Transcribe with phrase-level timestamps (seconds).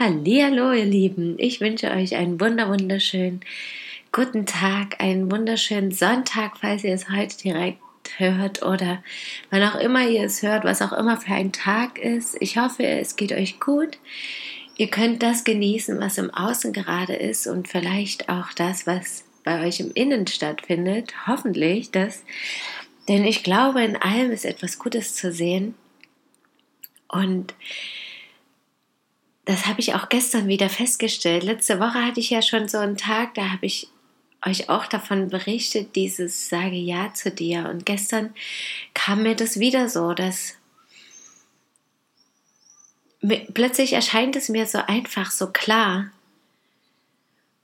[0.00, 1.34] Hallihallo, ihr Lieben.
[1.36, 3.40] Ich wünsche euch einen wunder wunderschönen
[4.12, 7.82] guten Tag, einen wunderschönen Sonntag, falls ihr es heute direkt
[8.16, 9.04] hört oder
[9.50, 12.34] wann auch immer ihr es hört, was auch immer für ein Tag ist.
[12.40, 13.98] Ich hoffe, es geht euch gut.
[14.78, 19.66] Ihr könnt das genießen, was im Außen gerade ist und vielleicht auch das, was bei
[19.66, 21.12] euch im Innen stattfindet.
[21.26, 22.24] Hoffentlich das.
[23.06, 25.74] Denn ich glaube, in allem ist etwas Gutes zu sehen.
[27.06, 27.52] Und
[29.44, 31.42] das habe ich auch gestern wieder festgestellt.
[31.42, 33.88] Letzte Woche hatte ich ja schon so einen Tag, da habe ich
[34.46, 37.68] euch auch davon berichtet, dieses Sage Ja zu dir.
[37.68, 38.34] Und gestern
[38.94, 40.54] kam mir das wieder so, dass
[43.52, 46.10] plötzlich erscheint es mir so einfach, so klar.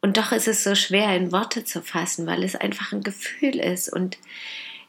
[0.02, 3.56] Und doch ist es so schwer in Worte zu fassen, weil es einfach ein Gefühl
[3.58, 4.18] ist und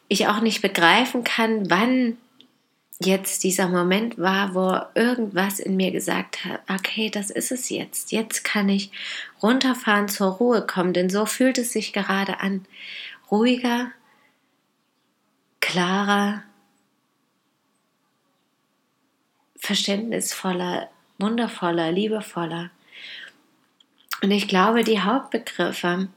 [0.09, 2.17] ich auch nicht begreifen kann, wann
[2.99, 8.11] jetzt dieser Moment war, wo irgendwas in mir gesagt hat, okay, das ist es jetzt.
[8.11, 8.91] Jetzt kann ich
[9.41, 12.65] runterfahren, zur Ruhe kommen, denn so fühlt es sich gerade an.
[13.29, 13.91] Ruhiger,
[15.59, 16.43] klarer,
[19.57, 22.71] verständnisvoller, wundervoller, liebevoller.
[24.23, 26.07] Und ich glaube, die Hauptbegriffe,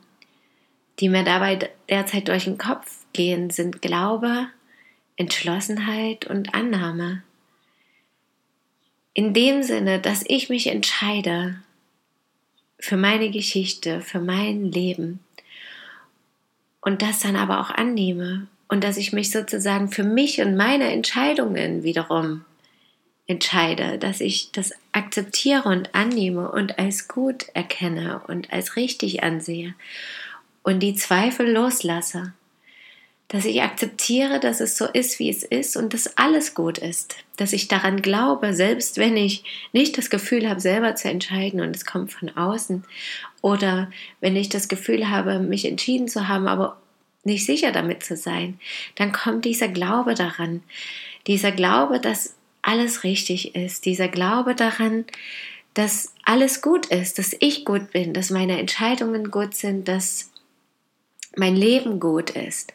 [0.99, 4.49] die mir dabei derzeit durch den Kopf gehen, sind Glaube,
[5.21, 7.23] Entschlossenheit und Annahme.
[9.13, 11.63] In dem Sinne, dass ich mich entscheide
[12.79, 15.21] für meine Geschichte, für mein Leben
[16.81, 20.91] und das dann aber auch annehme und dass ich mich sozusagen für mich und meine
[20.91, 22.47] Entscheidungen wiederum
[23.27, 29.75] entscheide, dass ich das akzeptiere und annehme und als gut erkenne und als richtig ansehe
[30.63, 32.33] und die Zweifel loslasse
[33.31, 37.15] dass ich akzeptiere, dass es so ist, wie es ist und dass alles gut ist,
[37.37, 41.77] dass ich daran glaube, selbst wenn ich nicht das Gefühl habe, selber zu entscheiden und
[41.77, 42.85] es kommt von außen.
[43.41, 43.89] Oder
[44.21, 46.81] wenn ich das Gefühl habe, mich entschieden zu haben, aber
[47.23, 48.59] nicht sicher damit zu sein,
[48.97, 50.65] dann kommt dieser Glaube daran,
[51.29, 55.05] dieser Glaube, dass alles richtig ist, dieser Glaube daran,
[55.75, 60.33] dass alles gut ist, dass ich gut bin, dass meine Entscheidungen gut sind, dass
[61.37, 62.75] mein Leben gut ist.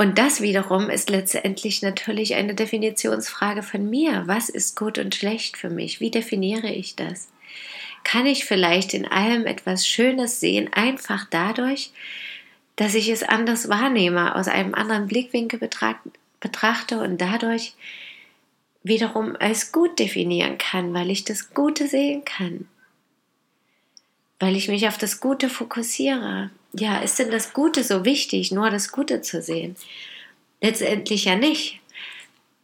[0.00, 4.22] Und das wiederum ist letztendlich natürlich eine Definitionsfrage von mir.
[4.24, 6.00] Was ist gut und schlecht für mich?
[6.00, 7.28] Wie definiere ich das?
[8.02, 11.92] Kann ich vielleicht in allem etwas Schönes sehen, einfach dadurch,
[12.76, 17.74] dass ich es anders wahrnehme, aus einem anderen Blickwinkel betrachte und dadurch
[18.82, 22.68] wiederum als gut definieren kann, weil ich das Gute sehen kann,
[24.38, 28.70] weil ich mich auf das Gute fokussiere, ja, ist denn das Gute so wichtig, nur
[28.70, 29.76] das Gute zu sehen?
[30.60, 31.80] Letztendlich ja nicht.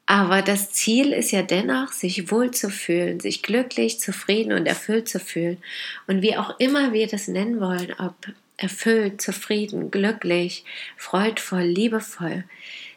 [0.07, 5.09] Aber das Ziel ist ja dennoch, sich wohl zu fühlen, sich glücklich, zufrieden und erfüllt
[5.09, 5.59] zu fühlen.
[6.07, 8.15] Und wie auch immer wir das nennen wollen, ob
[8.57, 10.65] erfüllt, zufrieden, glücklich,
[10.97, 12.45] freudvoll, liebevoll.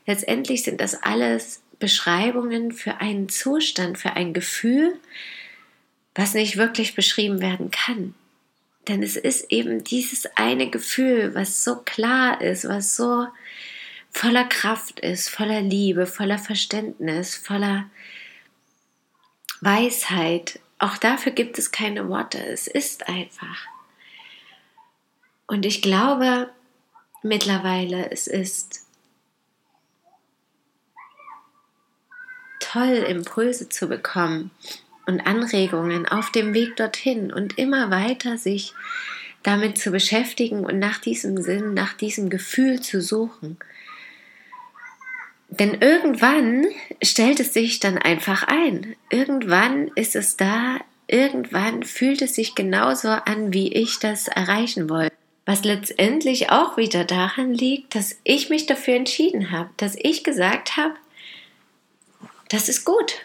[0.06, 4.98] Letztendlich sind das alles Beschreibungen für einen Zustand, für ein Gefühl,
[6.14, 8.14] was nicht wirklich beschrieben werden kann.
[8.90, 13.28] Denn es ist eben dieses eine Gefühl, was so klar ist, was so
[14.10, 17.88] voller Kraft ist, voller Liebe, voller Verständnis, voller
[19.62, 20.60] Weisheit.
[20.80, 22.44] Auch dafür gibt es keine Worte.
[22.44, 23.68] Es ist einfach.
[25.46, 26.50] Und ich glaube
[27.22, 28.88] mittlerweile, es ist
[32.60, 34.50] toll, Impulse zu bekommen
[35.10, 38.74] und Anregungen auf dem Weg dorthin und immer weiter sich
[39.42, 43.58] damit zu beschäftigen und nach diesem Sinn, nach diesem Gefühl zu suchen.
[45.50, 46.68] Denn irgendwann
[47.02, 48.96] stellt es sich dann einfach ein.
[49.10, 55.16] Irgendwann ist es da, irgendwann fühlt es sich genauso an, wie ich das erreichen wollte.
[55.48, 60.78] Was letztendlich auch wieder daran liegt, dass ich mich dafür entschieden habe, dass ich gesagt
[60.78, 60.94] habe,
[62.50, 63.16] das ist gut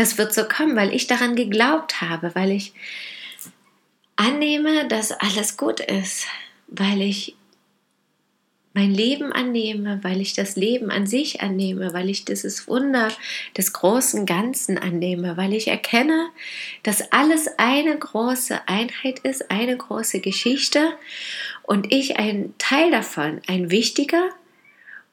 [0.00, 2.72] das wird so kommen, weil ich daran geglaubt habe, weil ich
[4.16, 6.26] annehme, dass alles gut ist,
[6.68, 7.36] weil ich
[8.72, 13.08] mein Leben annehme, weil ich das Leben an sich annehme, weil ich dieses Wunder
[13.58, 16.30] des großen Ganzen annehme, weil ich erkenne,
[16.82, 20.94] dass alles eine große Einheit ist, eine große Geschichte
[21.62, 24.30] und ich ein Teil davon, ein wichtiger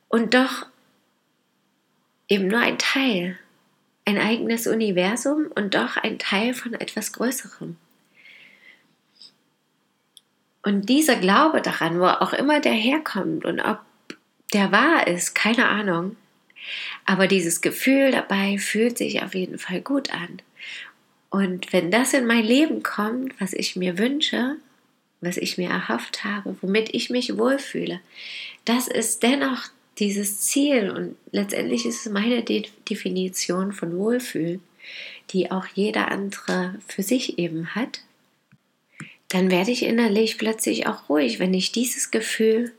[0.07, 0.65] und doch
[2.29, 3.37] eben nur ein Teil,
[4.07, 7.75] ein eigenes Universum und doch ein Teil von etwas Größerem.
[10.63, 13.79] Und dieser Glaube daran, wo auch immer der herkommt und ob
[14.53, 16.15] der wahr ist, keine Ahnung.
[17.05, 20.41] Aber dieses Gefühl dabei fühlt sich auf jeden Fall gut an.
[21.29, 24.55] Und wenn das in mein Leben kommt, was ich mir wünsche,
[25.19, 27.99] was ich mir erhofft habe, womit ich mich wohlfühle,
[28.63, 29.67] das ist dennoch
[29.99, 34.61] dieses Ziel und letztendlich ist es meine De Definition von Wohlfühlen,
[35.31, 38.01] die auch jeder andere für sich eben hat
[39.29, 42.71] dann werde ich innerlich plötzlich auch ruhig, wenn ich dieses Gefühl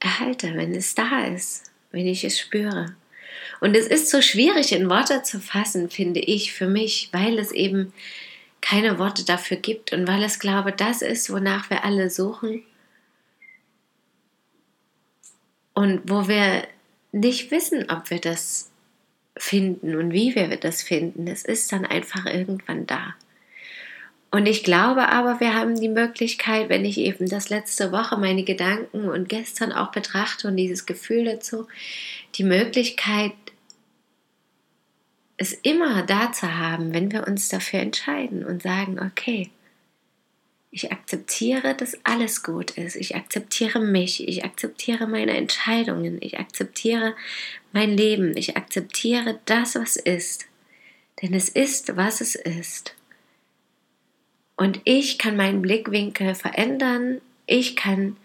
[0.00, 2.96] erhalte, wenn es da ist, wenn ich es spüre.
[3.60, 7.52] Und es ist so schwierig in Worte zu fassen, finde ich, für mich, weil es
[7.52, 7.92] eben
[8.60, 12.62] keine Worte dafür gibt und weil es, glaube das ist, wonach wir alle suchen
[15.74, 16.66] und wo wir
[17.12, 18.70] nicht wissen, ob wir das
[19.36, 21.26] finden und wie wir das finden.
[21.26, 23.14] Es ist dann einfach irgendwann da.
[24.32, 28.44] Und ich glaube aber, wir haben die Möglichkeit, wenn ich eben das letzte Woche meine
[28.44, 31.66] Gedanken und gestern auch betrachte und dieses Gefühl dazu,
[32.36, 33.32] die Möglichkeit,
[35.36, 39.50] es immer da zu haben, wenn wir uns dafür entscheiden und sagen, okay,
[40.70, 42.94] ich akzeptiere, dass alles gut ist.
[42.94, 44.26] Ich akzeptiere mich.
[44.28, 46.18] Ich akzeptiere meine Entscheidungen.
[46.20, 47.16] Ich akzeptiere
[47.72, 48.36] mein Leben.
[48.36, 50.46] Ich akzeptiere das, was ist.
[51.20, 52.94] Denn es ist, was es ist.
[54.56, 57.20] Und ich kann meinen Blickwinkel verändern.
[57.46, 58.16] Ich kann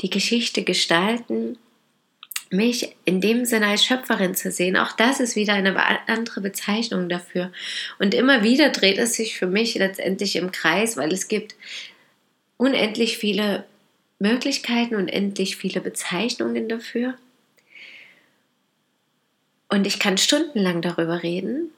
[0.00, 1.58] die Geschichte gestalten.
[2.52, 5.74] Mich in dem Sinne als Schöpferin zu sehen, auch das ist wieder eine
[6.08, 7.50] andere Bezeichnung dafür.
[7.98, 11.54] Und immer wieder dreht es sich für mich letztendlich im Kreis, weil es gibt
[12.58, 13.64] unendlich viele
[14.18, 17.14] Möglichkeiten, und unendlich viele Bezeichnungen dafür.
[19.68, 21.70] Und ich kann stundenlang darüber reden.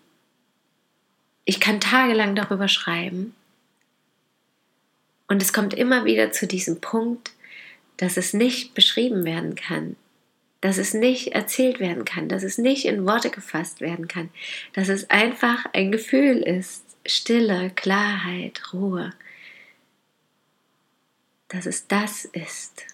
[1.45, 3.35] Ich kann tagelang darüber schreiben.
[5.29, 7.31] Und es kommt immer wieder zu diesem Punkt,
[7.97, 9.97] dass es nicht beschrieben werden kann,
[10.65, 14.31] dass es nicht erzählt werden kann, dass es nicht in Worte gefasst werden kann,
[14.73, 19.11] dass es einfach ein Gefühl ist, Stille, Klarheit, Ruhe,
[21.49, 22.87] dass es das ist.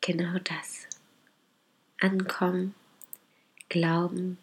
[0.00, 0.86] Genau das.
[2.00, 2.74] Ankommen,
[3.68, 4.38] glauben,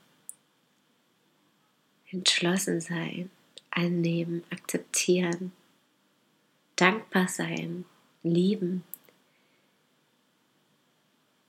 [2.11, 3.31] entschlossen sein,
[3.77, 5.51] annehmen, akzeptieren,
[6.75, 7.85] dankbar sein,
[8.23, 8.83] lieben.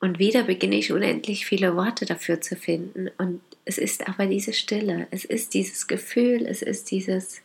[0.01, 3.09] Und wieder beginne ich unendlich viele Worte dafür zu finden.
[3.19, 7.41] Und es ist aber diese Stille, es ist dieses Gefühl, es ist dieses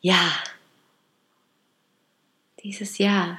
[0.00, 0.32] Ja,
[2.62, 3.38] dieses Ja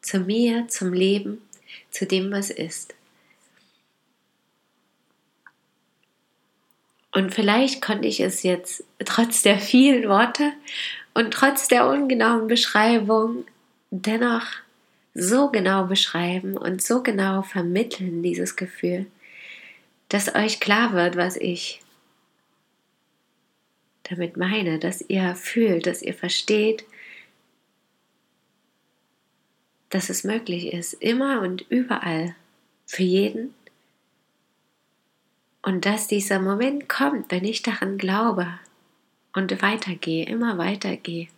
[0.00, 1.42] zu mir, zum Leben,
[1.90, 2.94] zu dem, was ist.
[7.12, 10.52] Und vielleicht konnte ich es jetzt trotz der vielen Worte
[11.14, 13.44] und trotz der ungenauen Beschreibung
[13.90, 14.46] dennoch
[15.14, 19.06] so genau beschreiben und so genau vermitteln, dieses Gefühl,
[20.08, 21.82] dass euch klar wird, was ich
[24.04, 26.84] damit meine, dass ihr fühlt, dass ihr versteht,
[29.90, 32.34] dass es möglich ist, immer und überall,
[32.86, 33.54] für jeden.
[35.62, 38.46] Und dass dieser Moment kommt, wenn ich daran glaube
[39.32, 41.28] und weitergehe, immer weitergehe.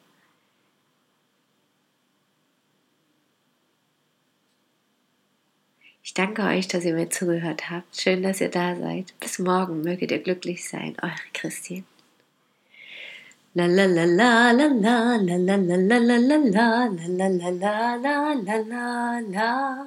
[6.03, 7.99] Ich danke euch, dass ihr mir zugehört habt.
[7.99, 9.19] Schön, dass ihr da seid.
[9.21, 10.97] Bis morgen möget ihr glücklich sein.
[11.03, 11.85] Eure Christine.
[13.55, 17.97] La la la la la la la la la la la la la la la
[17.97, 19.87] la la la la